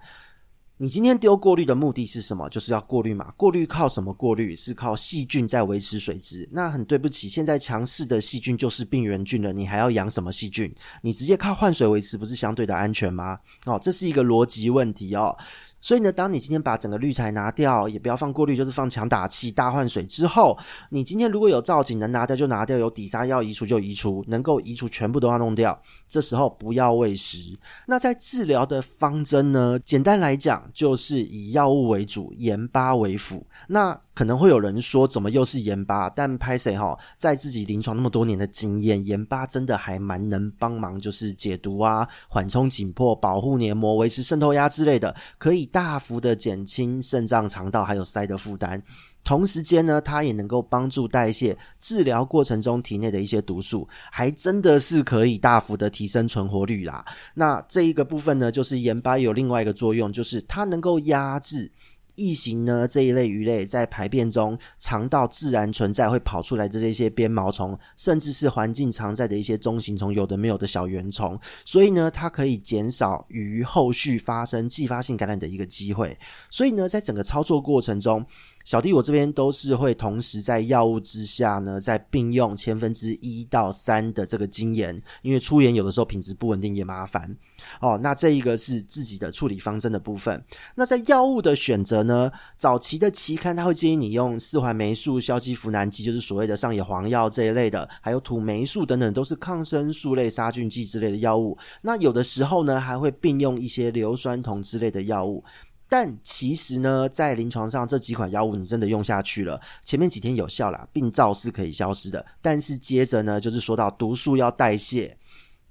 [0.77, 2.49] 你今天丢过滤的目的是什么？
[2.49, 3.33] 就是要过滤嘛。
[3.37, 4.57] 过滤靠什么过滤？
[4.57, 6.49] 是靠细菌在维持水质。
[6.51, 10.75] 那很对不起，现在强势的细菌就是病原菌了，你还要养什么细菌？
[11.03, 13.39] 你直接靠换水维持，不是相对的安全吗？
[13.67, 15.37] 哦，这是一个逻辑问题哦。
[15.85, 20.57] 所以呢，当你今天把整个滤材拿掉，也不要放过滤，就是放强打气、大换水之后，
[20.89, 25.79] 你今天如果有造景能拿掉就拿掉，有底沙要移除就移除，能够移除全部都要弄掉。
[26.09, 27.55] 这时候不要喂食。
[27.87, 33.47] 那在治疗的方针呢，简单来讲就是以药物为主，盐巴为辅。
[33.69, 36.09] 那可能会有人说，怎么又是盐巴？
[36.09, 48.81] 但拍谢哈，在自己临床那么多年的经验，盐巴真的还蛮能帮忙，就是解毒啊、缓冲紧迫、保护黏膜、维持渗透压之类的，可以大幅的减轻肾脏、肠道还有腮的负担。
[49.25, 57.03] 同时间呢，它也能够帮助代谢，治疗过程中体内的一些毒素，还真的是可以大幅的提升存活率啦。
[57.33, 61.73] 那这一个部分呢，就是盐巴有另外一个作用，就是它能够压制。
[62.17, 76.17] 异形呢，这一类鱼类在排便中，肠道自然存在会跑出来的这些鞭毛虫，甚至是环境常在的一些中型虫，有的没有的小圆虫，所以呢，它可以减少鱼后续发生继发性感染的一个机会。
[76.51, 78.25] 所以呢，在整个操作过程中，
[78.65, 87.35] 小弟我这边都是会同时在药物之下呢，再并用千分之一到三的这个精盐，因为粗盐有的时候品质不稳定也麻烦
[87.81, 87.99] 哦。
[88.01, 90.43] 那这一个是自己的处理方针的部分。
[90.75, 101.57] 那在药物的选择呢，早期的期刊它会建议你用四环霉素、硝基呋喃剂，就是所谓的上野黄药这一类的，还有土霉素等等，都是抗生素类、杀菌剂之类的药物。
[101.83, 105.43] 那有的时候呢，还会并用一些硫酸铜之类的药物。
[105.87, 112.25] 但其实呢，在临床上这几款药物你真的用下去了，前面几天有效啦，病灶是可以消失的。
[112.43, 115.17] 但是接着呢，就是说到毒素要代谢，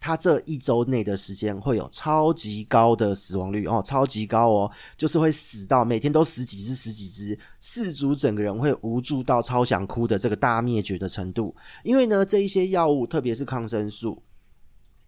[0.06, 11.56] 它这一周内的时间会有超级高的死亡率哦，超级高哦，就是会死到每天都死几只、死几只，饲主整个人会无助到超想哭的这个大灭绝的程度。
[11.86, 14.22] 因为呢，这一些药物，特别是抗生素。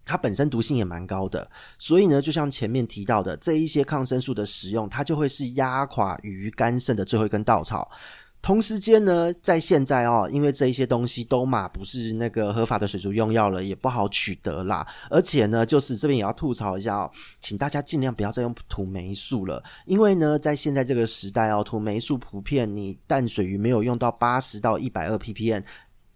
[0.06, 7.92] 它本身毒性也蛮高的，所以呢，就像前面提到的，这一些抗生素的使用，它就会是压垮鱼肝肾的最后一根稻草。
[8.46, 14.86] 同时间呢，在现在哦，因为这一些东西都嘛不是那个合法的水族用药了，也不好取得啦。
[15.10, 25.64] 而且呢，就是这边也要吐槽一下哦，请大家尽量不要再用土霉素了，因为呢，在现在这个时代哦，土霉素普遍你淡水鱼没有用到八十到一百二 ppm，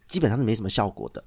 [0.08, 1.24] 基本上是没什么效果的。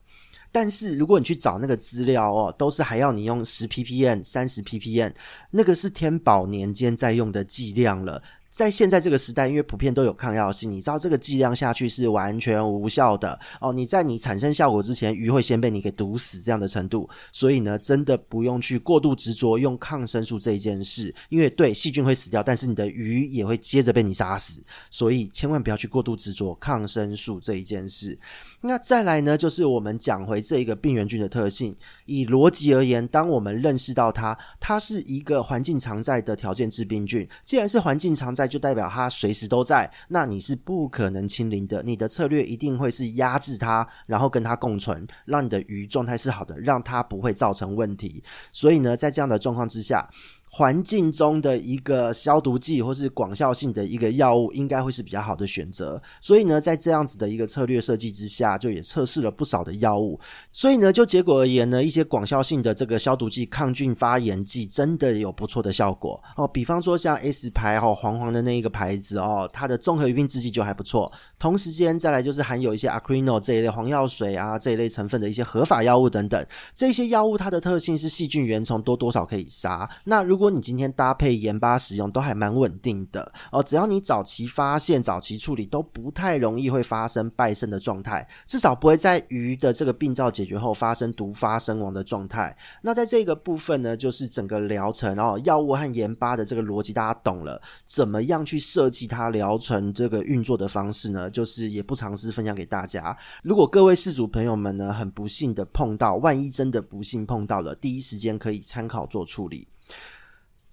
[0.52, 5.12] 但是如果你去找那个资料哦，都是还要你用十 ppm、三十 ppm，
[5.50, 8.22] 那个是天宝年间在用的剂量了。
[8.52, 13.72] 在现在这个时代，因为普遍都有抗药性，你知道这个剂量下去是完全无效的哦。
[13.72, 28.18] 你在你产生效果之前，鱼会先被你给毒死这样的程度，所以呢，真的不用去过度执着用抗生素这一件事，因为对细菌会死掉，但是你的鱼也会接着被你杀死，所以千万不要去过度执着抗生素这一件事。
[28.64, 31.74] 那再来呢，就是我们讲回这一个病原菌的特性，
[32.06, 38.42] 以逻辑而言，当我们认识到它，它是一个环境常在的条件致病菌，既然是环境常在。
[38.52, 41.82] 就代表它随时都在，那你是不可能清零的。
[41.82, 48.22] 你的策略一定会是压制它，然后跟它共存，让你的鱼状态是好的，让它不会造成问题。
[48.52, 50.06] 所以呢，在这样的状况之下。
[50.54, 56.00] 环境中的一个消毒剂或是广效性的一个药物，应该会是比较好的选择。
[56.20, 60.20] 所以呢，在这样子的一个策略设计之下，就也测试了不少的药物。
[60.52, 66.46] 所以呢，就结果而言呢，一些广效性的这个消毒剂、抗菌发炎剂，真的有不错的效果哦。
[66.46, 71.10] 比方说像 S 牌哦，黄黄的那一个牌子哦，它的综合鱼病制剂就还不错。
[71.38, 76.46] 同时间再来就是含有一些 Acrino 这一类黄药水啊这一类成分的一些合法药物等等。
[76.74, 79.88] 这些药物它的特性是细菌原虫多多少可以杀。
[80.04, 83.62] 那如果如如果你今天搭配盐巴使用，都还蛮稳定的哦。
[83.62, 92.56] 只要你早期发现、早期处理，都不太容易会发生败肾的状态，至少不会在鱼的这个病灶解决后发生毒发身亡的状态。
[92.82, 101.30] 那在这个部分呢，就是整个疗程哦，药物和盐巴的这个逻辑，大家懂了，怎么样去设计它疗程这个运作的方式呢？
[101.30, 103.16] 就是也不尝试分享给大家。
[103.44, 109.68] 如果各位饲主朋友们呢，很不幸的碰到，万一真的不幸碰到了，第一时间可以参考做处理。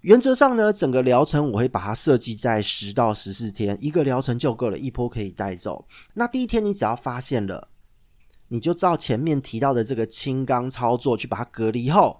[0.01, 5.85] 原则上呢，整个疗程我会把它设计在十到十四天，一个疗程就够了，一波可以带走。
[6.13, 7.67] 那第一天你只要发现了，
[8.47, 12.19] 你就照前面提到的这个清缸操作去把它隔离后。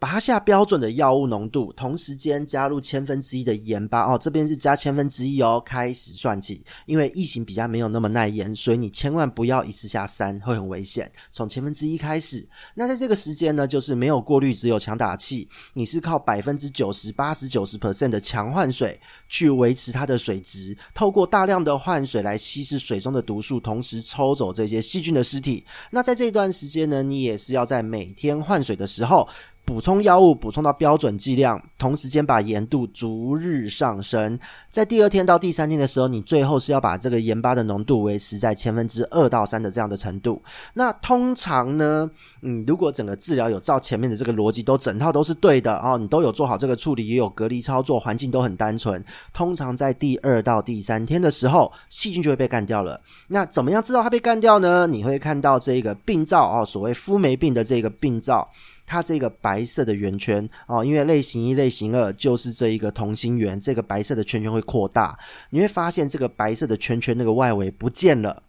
[0.00, 6.62] 拔下标准的药物浓度，同时间加入千分之一的盐巴哦，这边是加千分之一哦，开始算起。
[6.86, 11.10] 因为异形比较没有那么耐盐，所以你千万不要一次下三，会很危险。
[11.32, 25.64] 从千分之一开始，那在这个时间呢，就是没有过滤，只有强打气，你是靠百分之九十、八十、九十 percent 的强换水去维持它的水质，透过大量的换水来稀释水中的毒素，同时抽走这些细菌的尸体。
[25.90, 29.28] 那在这段时间呢，你也是要在每天换水的时候。
[29.68, 34.38] 补充药物，补充到标准剂量，同时间把盐度逐日上升。
[34.70, 40.42] 在第二天到第三天的时候，你最后是要把这个盐巴的浓度维持在千分之二到三的这样的程度。
[40.72, 49.04] 那通常呢，嗯，如果整个治疗有照前面的这个逻辑，都整套都是对的哦，你都有做好这个处理，也有隔离操作，环境都很单纯。
[49.34, 52.98] 通常在第二到第三天的时候，细菌就会被干掉了。
[53.28, 54.86] 那怎么样知道它被干掉呢？
[54.86, 58.48] 你会看到这个病灶哦，所谓肤霉病的这个病灶。
[58.88, 65.16] 它这个白色的圆圈哦，因为类型一、类型二就是这一个同心圆，这个白色的圈圈会扩大，
[65.50, 68.42] 你会发现这个白色的圈圈那个外围不见了，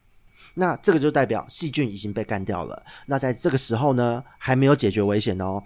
[0.55, 2.81] 那这个就代表细菌已经被干掉了。
[3.05, 5.61] 那在这个时候呢，还没有解决危险哦。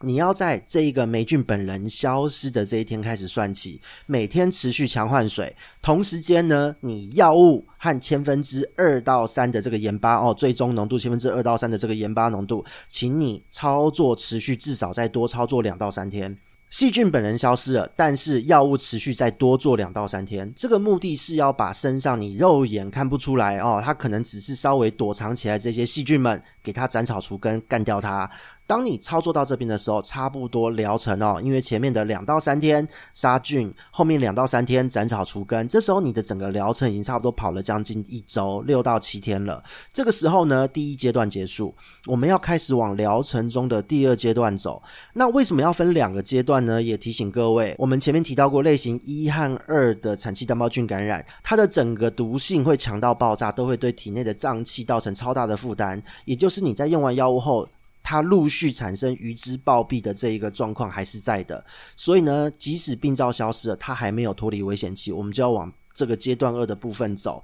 [0.00, 16.38] 你要在这一个霉菌本人消失的这一天开始算起，每天持续强换水，同时间呢，你药物和千分之二到三的这个盐巴哦，最终浓度千分之二到三的这个盐巴浓度，请你操作持续至少再多操作两到三天。
[16.70, 28.30] 细菌本人消失了，但是药物持续再多做两到三天，这个目的是要把身上你肉眼看不出来哦，它可能只是稍微躲藏起来这些细菌们，给它斩草除根，干掉它。
[28.66, 39.64] 当你操作到这边的时候，差不多疗程哦，因为前面的两到三天杀菌，后面两到三天斩草除根，这时候你的整个疗程已经差不多跑了将近一周，六到七天了。
[39.90, 44.82] 这个时候呢，第一阶段结束，我们要开始往疗程中的第二阶段走。
[45.14, 46.82] 那为什么要分两个阶段呢？
[46.82, 56.02] 也提醒各位，我们前面提到过类型一和二的产气单胞菌感染，它的整个毒性会强到爆炸，都会对体内的脏器造成超大的负担。
[56.26, 57.68] 也就是是你在用完药物后，
[58.02, 61.64] 它陆续产生鱼只暴毙的这一个状况还是在的，
[61.96, 67.42] 所以呢，即使病灶消失了，它还没有脱离危险期，我们就要往这个阶段二的部分走。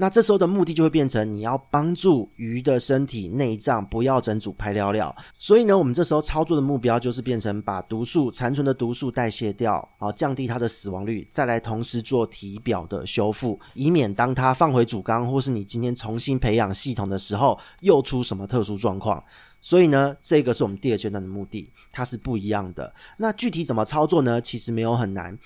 [0.00, 19.22] 那这时候的目的就会变成你要帮助鱼的身体内脏不要整组排尿尿，所以呢，我们这时候操作的目标就是变成把毒素残存的毒素代谢掉，啊，降低它的死亡率，再来同时做体表的修复，以免当它放回主缸或是你今天重新培养系统的时候又出什么特殊状况。
[19.60, 22.90] 所以呢，这个是我们第二阶段的目的，它是不一样的。
[23.18, 24.40] 那具体怎么操作呢？
[24.40, 25.38] 其实没有很难，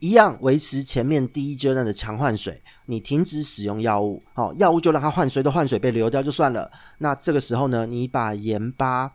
[0.00, 2.62] 一样维持前面第一阶段的强换水。
[2.86, 6.70] 你停止使用药物，好，药物就让它换水的换水被流掉就算了。
[6.98, 9.12] 那这个时候呢，你把盐巴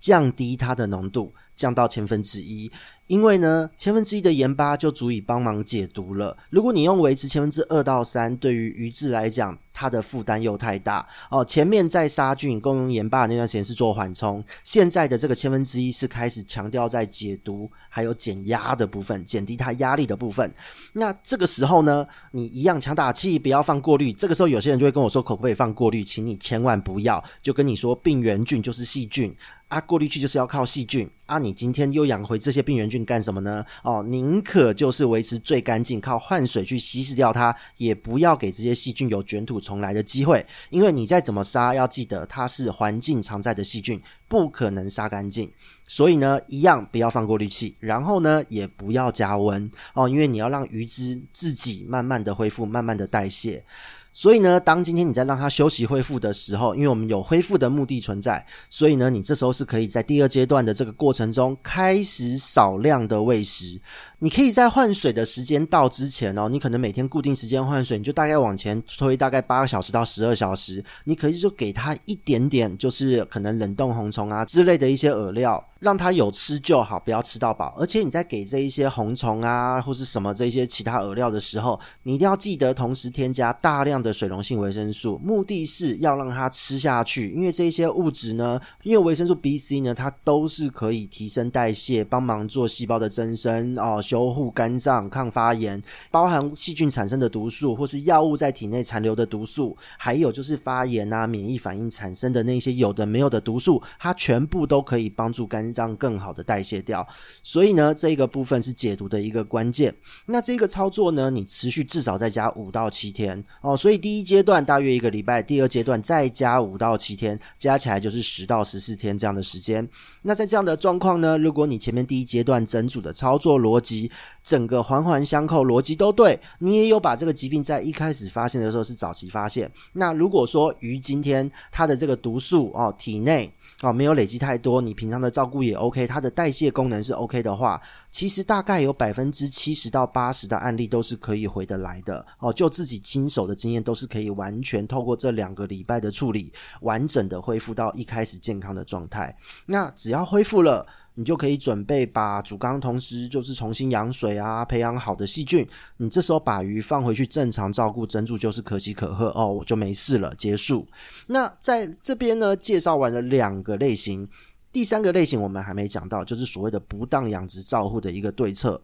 [0.00, 2.70] 降低它的浓度，降到千分之一。
[3.08, 6.36] 因为呢，千分之一的盐巴就足以帮忙解毒了。
[6.50, 11.44] 如果你用维持千分之二到三，对于鱼质来讲，它的负担又太大哦。
[11.44, 20.52] 前面在杀菌、共用盐巴那段时间是做缓冲，现在的这个千分之一是开始强调在解毒还有减压的部分，减低它压力的部分。
[20.92, 24.12] 那这个时候呢，你一样强打气，不要放过滤。
[24.12, 26.04] 这个时候有些人就会跟我说，可不可以放过滤？
[26.04, 29.34] 请你千万不要，就跟你说病原菌就是细菌
[29.68, 31.38] 啊，过滤器就是要靠细菌啊。
[31.38, 32.91] 你今天又养回这些病原。
[32.92, 33.64] 菌干什么呢？
[33.82, 40.44] 哦，宁可就是维持最干净，靠换水去稀释掉它，也不要给这些细菌有卷土重来的机会。
[40.70, 45.50] 因为你再怎么杀，要记得它是环境常在的细菌，不可能杀干净。
[45.88, 53.64] 所以呢，一样不要放过滤器，然后呢，也不要加温哦，因为你要让鱼只自己慢慢的恢复，慢慢的代谢。
[54.12, 63.80] 所以呢，当今天你在让它休息恢复的时候，因为我们有恢复的目的存在，所以呢，你这时候是可以在第二阶段的这个过程中开始少量的喂食。
[64.18, 75.71] 你可以在换水的时间到之前哦，你可能每天固定时间换水，你就大概往前推大概八个小时到十二小时，你可以就给它一点点，就是可能冷冻红虫啊之类的一些饵料。
[75.82, 77.74] 让它有吃就好，不要吃到饱。
[77.76, 87.30] 而且你在给这一些红虫啊，或是什么这些其他饵料的时候，你一定要记得同时添加大量的水溶性维生素，目的是要让它吃下去。
[87.30, 105.71] 因为这些物质呢，因为维生素 B、C 呢，它都是可以提升代谢，帮忙做细胞的增生哦，修护肝脏、抗发炎，包含细菌产生的毒素，或是药物在体内残留的毒素，还有就是发炎啊、免疫反应产生的那些有的没有的毒素，它全部都可以帮助肝。
[105.72, 107.06] 这样更好的代谢掉，
[107.42, 109.94] 所以呢，这个部分是解毒的一个关键。
[110.26, 113.76] 那这个操作呢，你持续至少再加五到七天哦。
[113.76, 119.88] 所以第一阶段大约一个礼拜，第二阶段再加五到七天，加起来就是十到十四天这样的时间。
[120.22, 124.10] 那在这样的状况呢，如果你前面第一阶段整组的操作逻辑，
[124.44, 129.70] 整个环环相扣，逻辑都对，你也有把这个疾病在一开始发现的时候是早期发现。
[129.94, 133.50] 那如果说鱼今天它的这个毒素哦体内
[133.80, 135.61] 哦没有累积太多，你平常的照顾。
[135.62, 142.52] 也 OK，它的代谢功能是 OK 的话，其实大概有百分之七十到八十的案例都是可以回得来的哦。
[142.52, 149.36] 就自己经手的经验，都是可以完全透过这两个礼拜的处理，完整的恢复到一开始健康的状态。
[149.66, 155.66] 那只要恢复了，你就可以准备把主缸同时就是重新养水啊，培养好的细菌。
[155.98, 160.86] 你这时候把鱼放回去正常照顾，珍珠就是可喜可贺哦，我就没事了，结束。
[161.26, 164.26] 那在这边呢，介绍完了两个类型，
[164.72, 168.82] 第三个类型我们还没讲到，就是所谓的不当养殖照护的一个对策。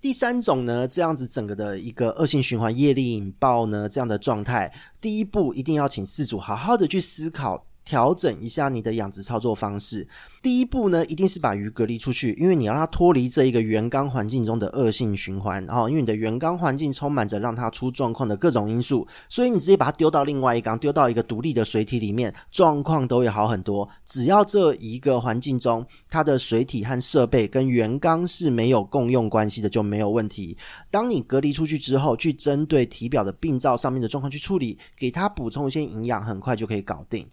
[0.00, 7.66] 第三种呢，这样子整个的一个恶性循环、业力引爆呢，这样的状态，第一步一定要请饲主好好的去思考。
[7.90, 10.06] 调整一下你的养殖操作方式。
[10.40, 15.66] 第一步呢，一定是把鱼隔离出去，因为你要让它脱离这一个原缸环境中的恶性循环。
[15.66, 23.88] 然后，因为你的原缸环境充满着让它出状况的各种因素，所以你直接把它丢到另外一缸，丢到一个独立的水体里面，状况都会好很多。
[24.04, 30.56] 只要这一个环境中，它的水体和设备跟原缸是没有共用关系的，就没有问题。
[30.92, 37.26] 当你隔离出去之后，去针对体表的病灶上面的状况去处理，给它补充一些营养，很快就可以搞定。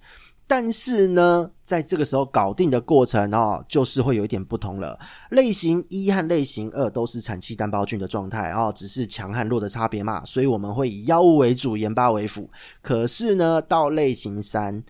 [0.48, 4.98] 但是呢，在这个时候搞定的过程哦，就是会有一点不同了。
[5.32, 12.50] 类型一和类型二都是产气单胞菌的状态哦，只是强和弱的差别嘛，所以我们会以药物为主，盐巴为辅。
[12.82, 14.84] 可是呢，到类型三。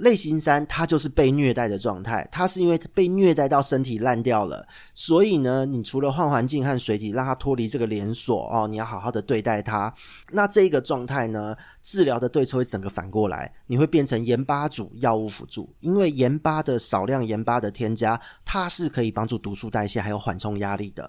[0.00, 9.92] 类型三，它就是被虐待的状态，它是因为被虐待到身体烂掉了，所以呢，你除了换环境和水体，让它脱离这个连锁哦，你要好好的对待它。
[10.30, 21.08] 那这个状态呢，治疗的对策会整个反过来，你会变成盐巴组，药物辅助，因为盐巴的少量盐巴的添加，它是可以帮助毒素代谢，还有缓冲压力的。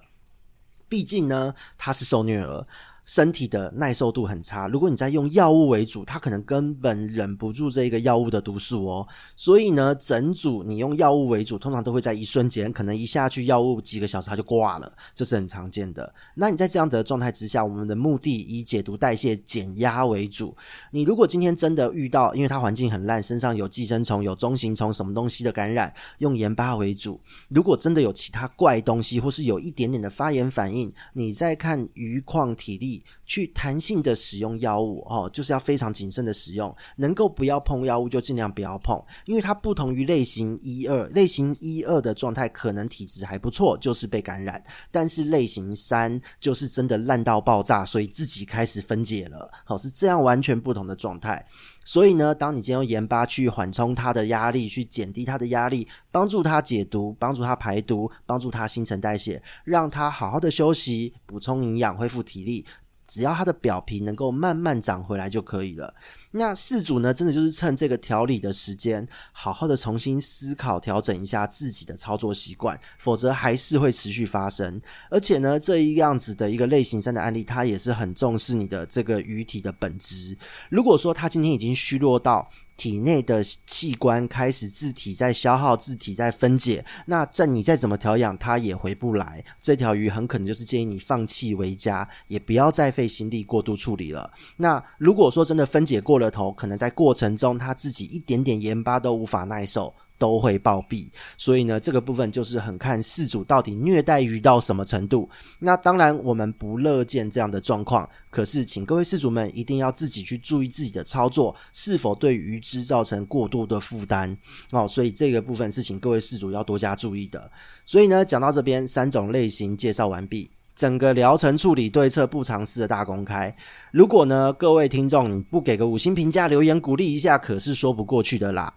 [0.88, 2.66] 毕竟呢，它是受虐儿。
[3.04, 9.06] 身体的耐受度很差，如果你在用药物为主，它可能根本忍不住这个药物的毒素哦。
[9.34, 16.14] 所以呢，整组你用药物为主，通常都会在一瞬间，可能一下去药物几个小时它就挂了，这是很常见的。
[16.36, 20.56] 那你在这样的状态之下，我们的目的以解毒代谢减压为主。
[20.92, 27.20] 你如果今天真的遇到，因为它环境很烂，身上有寄生虫、有中型虫什么东西的感染，用盐巴为主。
[27.48, 32.91] 如果真的有其他怪东西，或是有一点点的发炎反应，你再看鱼况体力。
[33.24, 51.46] 去弹性的使用药物哦，就是要非常谨慎的使用，能够不要碰药物就尽量不要碰，因为它不同于类型一二，类型一二的状态可能体质还不错，就是被感染，但是类型三就是真的烂到爆炸，所以自己开始分解了，好，是这样完全不同的状态。
[51.84, 62.64] 所以呢，当你今天用盐巴去缓冲它的压力，去减低它的压力，帮助它解毒，帮助它排毒，帮助它新陈代谢，让它好好的休息，补充营养，恢复体力。
[63.06, 65.94] 只要它的表皮能够慢慢长回来就可以了。
[66.32, 74.80] 那四组呢，真的就是趁这个调理的时间，好好的重新思考、调整一下自己的操作习惯，否则还是会持续发生。
[75.10, 80.36] 而且呢，这一样子的一个类型三的案例，它也是很重视你的这个鱼体的本质。
[80.68, 89.44] 如果说它今天已经虚弱到体内的器官开始自体在消耗、自体在分解，那在你再怎么调养，它也回不来。
[89.62, 94.28] 这条鱼很可能就是建议你放弃为佳，也不要再费心力过度处理了。
[94.56, 99.94] 那如果说真的分解过头，可能在过程中他自己一点点盐巴都无法耐受。
[100.18, 105.28] 都会暴毙，所以呢，这个部分就是很看事主到底虐待鱼到什么程度。
[105.58, 108.08] 那当然，我们不乐见这样的状况。
[108.30, 114.38] 可是，请各位事主们一定要自己去注意自己的操作是否对鱼只造成过多的负担
[114.70, 114.86] 哦。
[114.86, 117.50] 所以这个部分是请各位事主要多加注意的。
[117.84, 123.54] 所以呢，讲到这边，三种类型介绍完毕，整个疗程处理对策不尝试的大公开。
[123.90, 128.72] 如果呢，各位听众你不给个五星评价留言鼓励一下，可是说不过去的啦。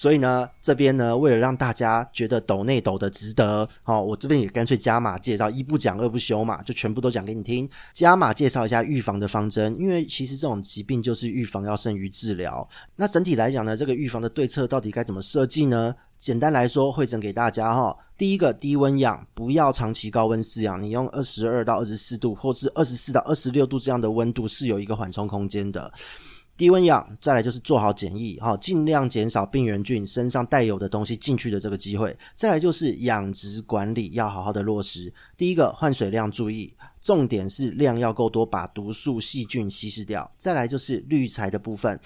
[0.00, 7.68] 所以呢，这边呢，为了让大家觉得抖内抖的值得，好、我这边也干脆加码介绍，一不讲二不休嘛，就全部都讲给你听。
[7.92, 12.66] 加码介绍一下预防的方针，因为其实这种疾病就是预防要胜于治疗。
[12.96, 15.94] 那整体来讲呢，这个预防的对策到底该怎么设计呢？
[16.16, 25.92] 简单来说，汇整给大家哈、第一个，低温养，不要长期高温饲养，你用二十二到二十四度，或是二十四到二十六度这样的温度是有一个缓冲空间的。
[26.60, 32.14] 低温氧，再来就是做好检疫，哈，尽量减少病原菌身上带有的东西进去的这个机会。
[32.34, 35.10] 再来就是养殖管理要好好的落实。
[35.38, 40.30] 第一个换水量注意，重点是量要够多，把毒素细菌稀释掉。
[40.36, 41.98] 再来就是滤材的部分。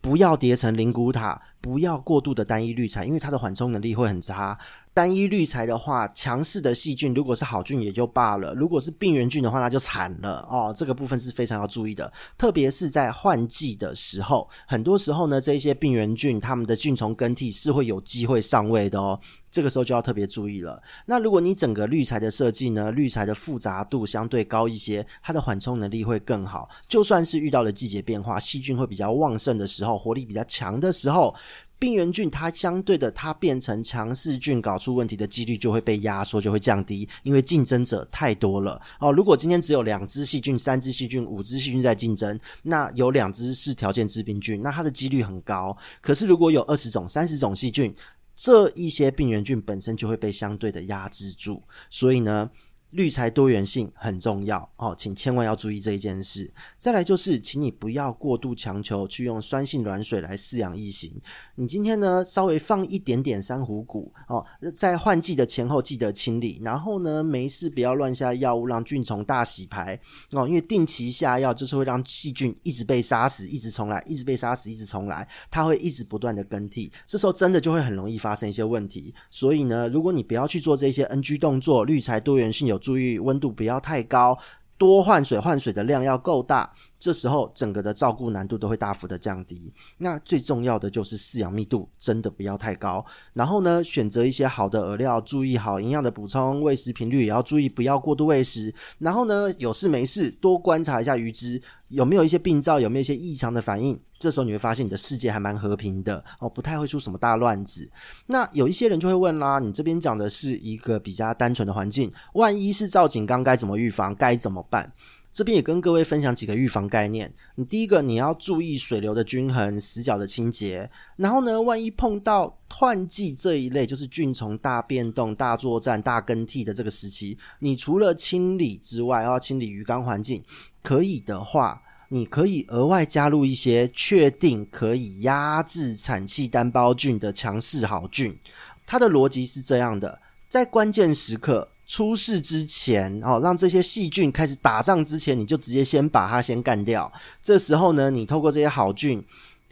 [0.00, 4.58] 不要叠成灵骨塔，不要过度的单一滤材，因为它的缓冲能力会很差。
[4.94, 10.72] 单一滤材的话，强势的细菌如果是好菌也就罢了，如果是病原菌的话，那就惨了哦。
[10.74, 19.20] 这个部分是非常要注意的，特别是在换季的时候，很多时候呢，这一些病原菌它们的菌丛更替是会有机会上位的哦。
[19.50, 20.82] 这个时候就要特别注意了。
[21.06, 26.68] 那如果你整个滤材的设计呢，滤材的复杂度相对高一些，它的缓冲能力会更好。
[26.88, 31.34] 就算是遇到了季节变化，细菌会比较旺盛的时候，活力比较强的时候。
[31.78, 39.12] 病原菌它相对的，它变成强势菌搞出问题的几率就会被压缩，就会降低，因为竞争者太多了哦。
[39.12, 45.76] 如果今天只有两只细菌、三只细菌、五只细菌在竞争，那有两只是条件致病菌，那它的几率很高。
[46.00, 47.94] 可是如果有二十种、三十种细菌，
[48.34, 52.50] 这一些病原菌本身就会被相对的压制住，所以呢。
[52.90, 56.50] 滤材多元性很重要哦，请千万要注意这一件事。
[56.78, 61.12] 再来就是，请你不要过度强求去用酸性软水来饲养异形。
[61.56, 64.44] 你今天呢，稍微放一点点珊瑚骨哦，
[64.76, 66.58] 在换季的前后记得清理。
[66.62, 69.98] 然后呢，没事不要乱下药物，让菌虫大洗牌
[70.30, 70.46] 哦。
[70.48, 76.90] 因为定期下药就是会让细菌一直被杀死，一直重来，一直被杀死，一直重来，它会一直不断的更替。
[77.04, 79.12] 这时候真的就会很容易发生一些问题。
[79.28, 82.75] 所以呢，如果你不要去做这些 NG 动作，滤材多元性有。
[82.78, 84.38] 注意温度不要太高，
[84.78, 86.70] 多换水，换水的量要够大。
[86.98, 89.72] 这时候整个的照顾难度都会大幅的降低。
[89.98, 93.04] 那最重要的就是饲养密度真的不要太高。
[93.32, 98.74] 然后呢，选择一些好的饵料，注意好营养的补充，喂食频率也要注意，不要过度喂食。
[98.98, 103.98] 然后呢，有事没事多观察一下鱼只有没有一些病灶，有没有一些异常的反应。
[104.18, 107.88] 这时候你会发现你的世界还蛮和平的哦，不太会出什么大乱子。
[108.26, 114.14] 那有一些人就会问啦，你这边讲的是一个比较单纯的环境，万一是造景缸该怎么预防？
[114.14, 114.92] 该怎么办？
[115.30, 117.30] 这边也跟各位分享几个预防概念。
[117.56, 120.90] 你第一个你要注意水流的均衡、死角的清洁。
[121.16, 130.42] 然后呢，万一碰到换季这一类，就是菌虫大变动、大作战、大更替的这个时期，你除了清理之外，要清理鱼缸环境，
[130.82, 131.82] 可以的话。
[132.08, 138.38] 你可以额外加入一些确定可以压制产气单胞菌的强势好菌。
[138.86, 147.12] 它的逻辑是这样的：在关键时刻出事之前，哦，让这些细菌开始打仗之前，你就直接先把它先干掉。
[147.42, 149.24] 这时候呢，你透过这些好菌，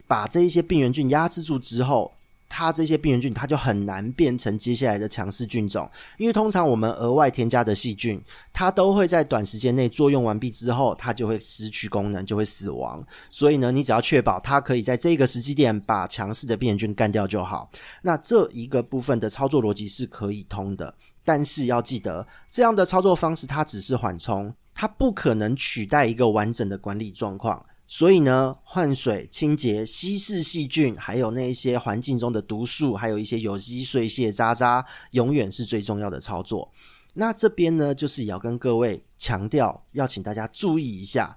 [0.07, 2.11] 把这一些病原菌压制住之后。
[2.47, 8.21] 它这些病原菌，它就很难变成接下来的强势菌种，因为通常我们额外添加的细菌，
[8.53, 13.05] 它都会在短时间内作用完毕之后，它就会失去功能，就会死亡。
[13.29, 17.69] 所以呢，你只要确保它可以在这个时机点把强势的病原菌干掉就好。
[18.01, 20.93] 那这一个部分的操作逻辑是可以通的，
[21.23, 27.65] 但是要记得，这样的操作方式它只是缓冲，它不可能取代一个完整的管理状况。
[27.87, 36.71] 所以呢，换水、清洁、稀释细菌，还有那一些环境中的毒素，还有一些有机碎屑渣渣，永远是最重要的操作。
[37.13, 41.35] 那这边呢，就是也要跟各位强调，要请大家注意一下。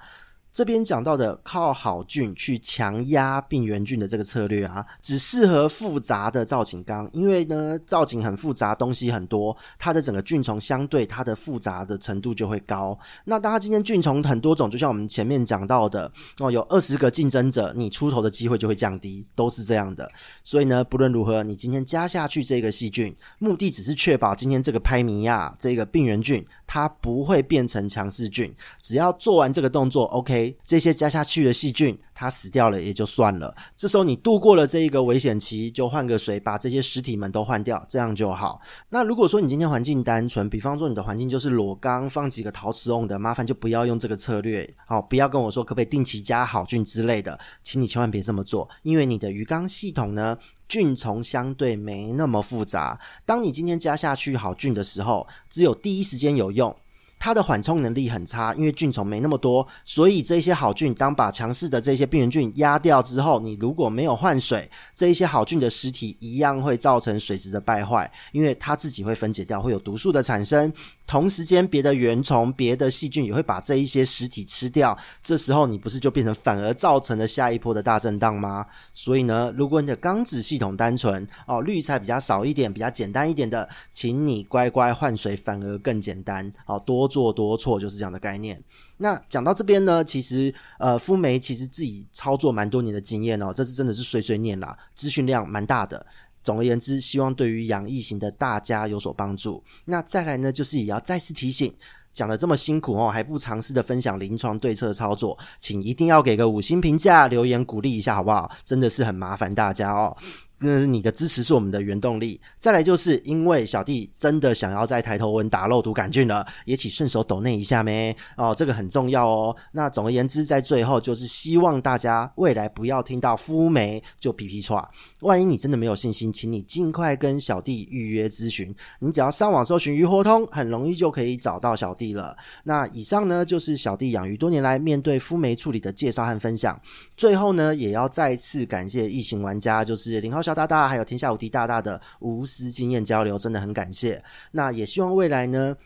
[0.59, 12.98] 这边讲到的靠好菌去强压病原菌的这个策略啊，只适合复杂的造景缸，因为呢，造景很复杂，东西很多，它的整个菌丛相对它的复杂的程度就会高。
[13.26, 20.11] 那当它今天菌丛很多种，就像我们前面讲到的哦，有二十个竞争者，你出头的机会就会降低，都是这样的。
[20.42, 28.52] 所以呢，不论如何，你今天加下去这个细菌，目的只是确保今天这个拍米亚这个病原菌，它不会变成强势菌。
[28.82, 30.47] 只要做完这个动作，OK。
[30.62, 33.55] 这些加下去的细菌，它死掉了也就算了。
[33.76, 38.61] 这时候你度过了这一个危险期，就换个水，把这些尸体们都换掉，这样就好。
[38.90, 44.68] 那如果说你今天环境单纯，比方说你的环境就是裸缸，放几个陶瓷瓮的，麻烦就不要用这个策略。
[44.86, 50.36] 好，不要跟我说可不可以定期加好菌之类的，请你千万别这么做，因为你的鱼缸系统呢，
[50.68, 52.99] 菌丛相对没那么复杂。
[53.24, 56.74] 当你今天加下去好菌的时候，只有第一时间有用。
[57.19, 70.73] 它的缓冲能力很差，因为菌虫没那么多，所以这些好菌当把强势的这些病原菌压掉之后，你如果没有换水，这一些好菌的尸体一样会造成水质的败坏，因为它自己会分解掉，会有毒素的产生。
[71.09, 78.64] 同时间，别的原虫、别的细菌也会把这一些尸体吃掉，这时候你不是就变成反而造成了下一波的大震荡吗？
[78.94, 87.09] 所以呢，如果你的缸子系统单纯哦，滤材比较少一点、比较简单一点的，请你乖乖换水，反而更简单哦，多。
[87.09, 88.62] 做多错就是这样的概念。
[88.98, 96.04] 那讲到这边呢，其实呃，肤梅其实自己操作蛮多年的经验哦，这是真的是碎碎念啦，资讯量蛮大的。
[96.49, 99.62] 总而言之，希望对于养异型的大家有所帮助。
[99.84, 101.70] 那再来呢，就是也要再次提醒。
[102.14, 108.51] 讲的这么辛苦哦，还不尝试的分享临床对策操作，请一定要给个五星评价，留言鼓励一下好不好？
[108.64, 110.16] 真的是很麻烦大家哦。
[110.61, 112.40] 那你的支持是我们的原动力。
[112.59, 119.56] 再来就是因为小弟真的想要在抬头纹打肉毒杆菌了，也请顺手抖内一下咩哦，这个很重要哦。
[119.72, 124.84] 那总而言之，在最后就是希望大家未来不要听到肤霉就皮皮剉。
[125.20, 128.74] 万一你真的没有信心，请你尽快跟小弟预约咨询。
[128.98, 132.36] 你只要上网搜寻鱼活通，很容易就可以找到小弟了。
[132.64, 136.76] 那以上呢就是小弟养鱼多年来面对肤霉处理的介绍和分享。
[137.16, 140.42] 最后呢，也要再次感谢异型玩家，就是零号。
[140.49, 144.22] 小大大还有天下无敌大大的无私经验交流，真的很感谢。
[144.51, 145.76] 那也希望未来呢，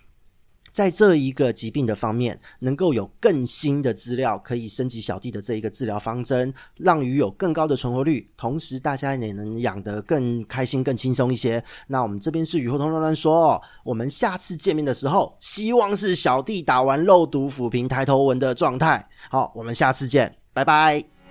[0.70, 11.62] 在这一个疾病的方面，能够有更新的资料，可以升级小弟的这一个治疗方针，让鱼有更高的存活率，同时大家也能养得更开心、更轻松一些。
[11.88, 19.04] 那我们这边是鱼活通乱乱说，我们下次见面的时候，希望是小弟打完肉毒抚平抬头纹的状态。
[19.28, 21.21] 好，我们下次见，拜拜。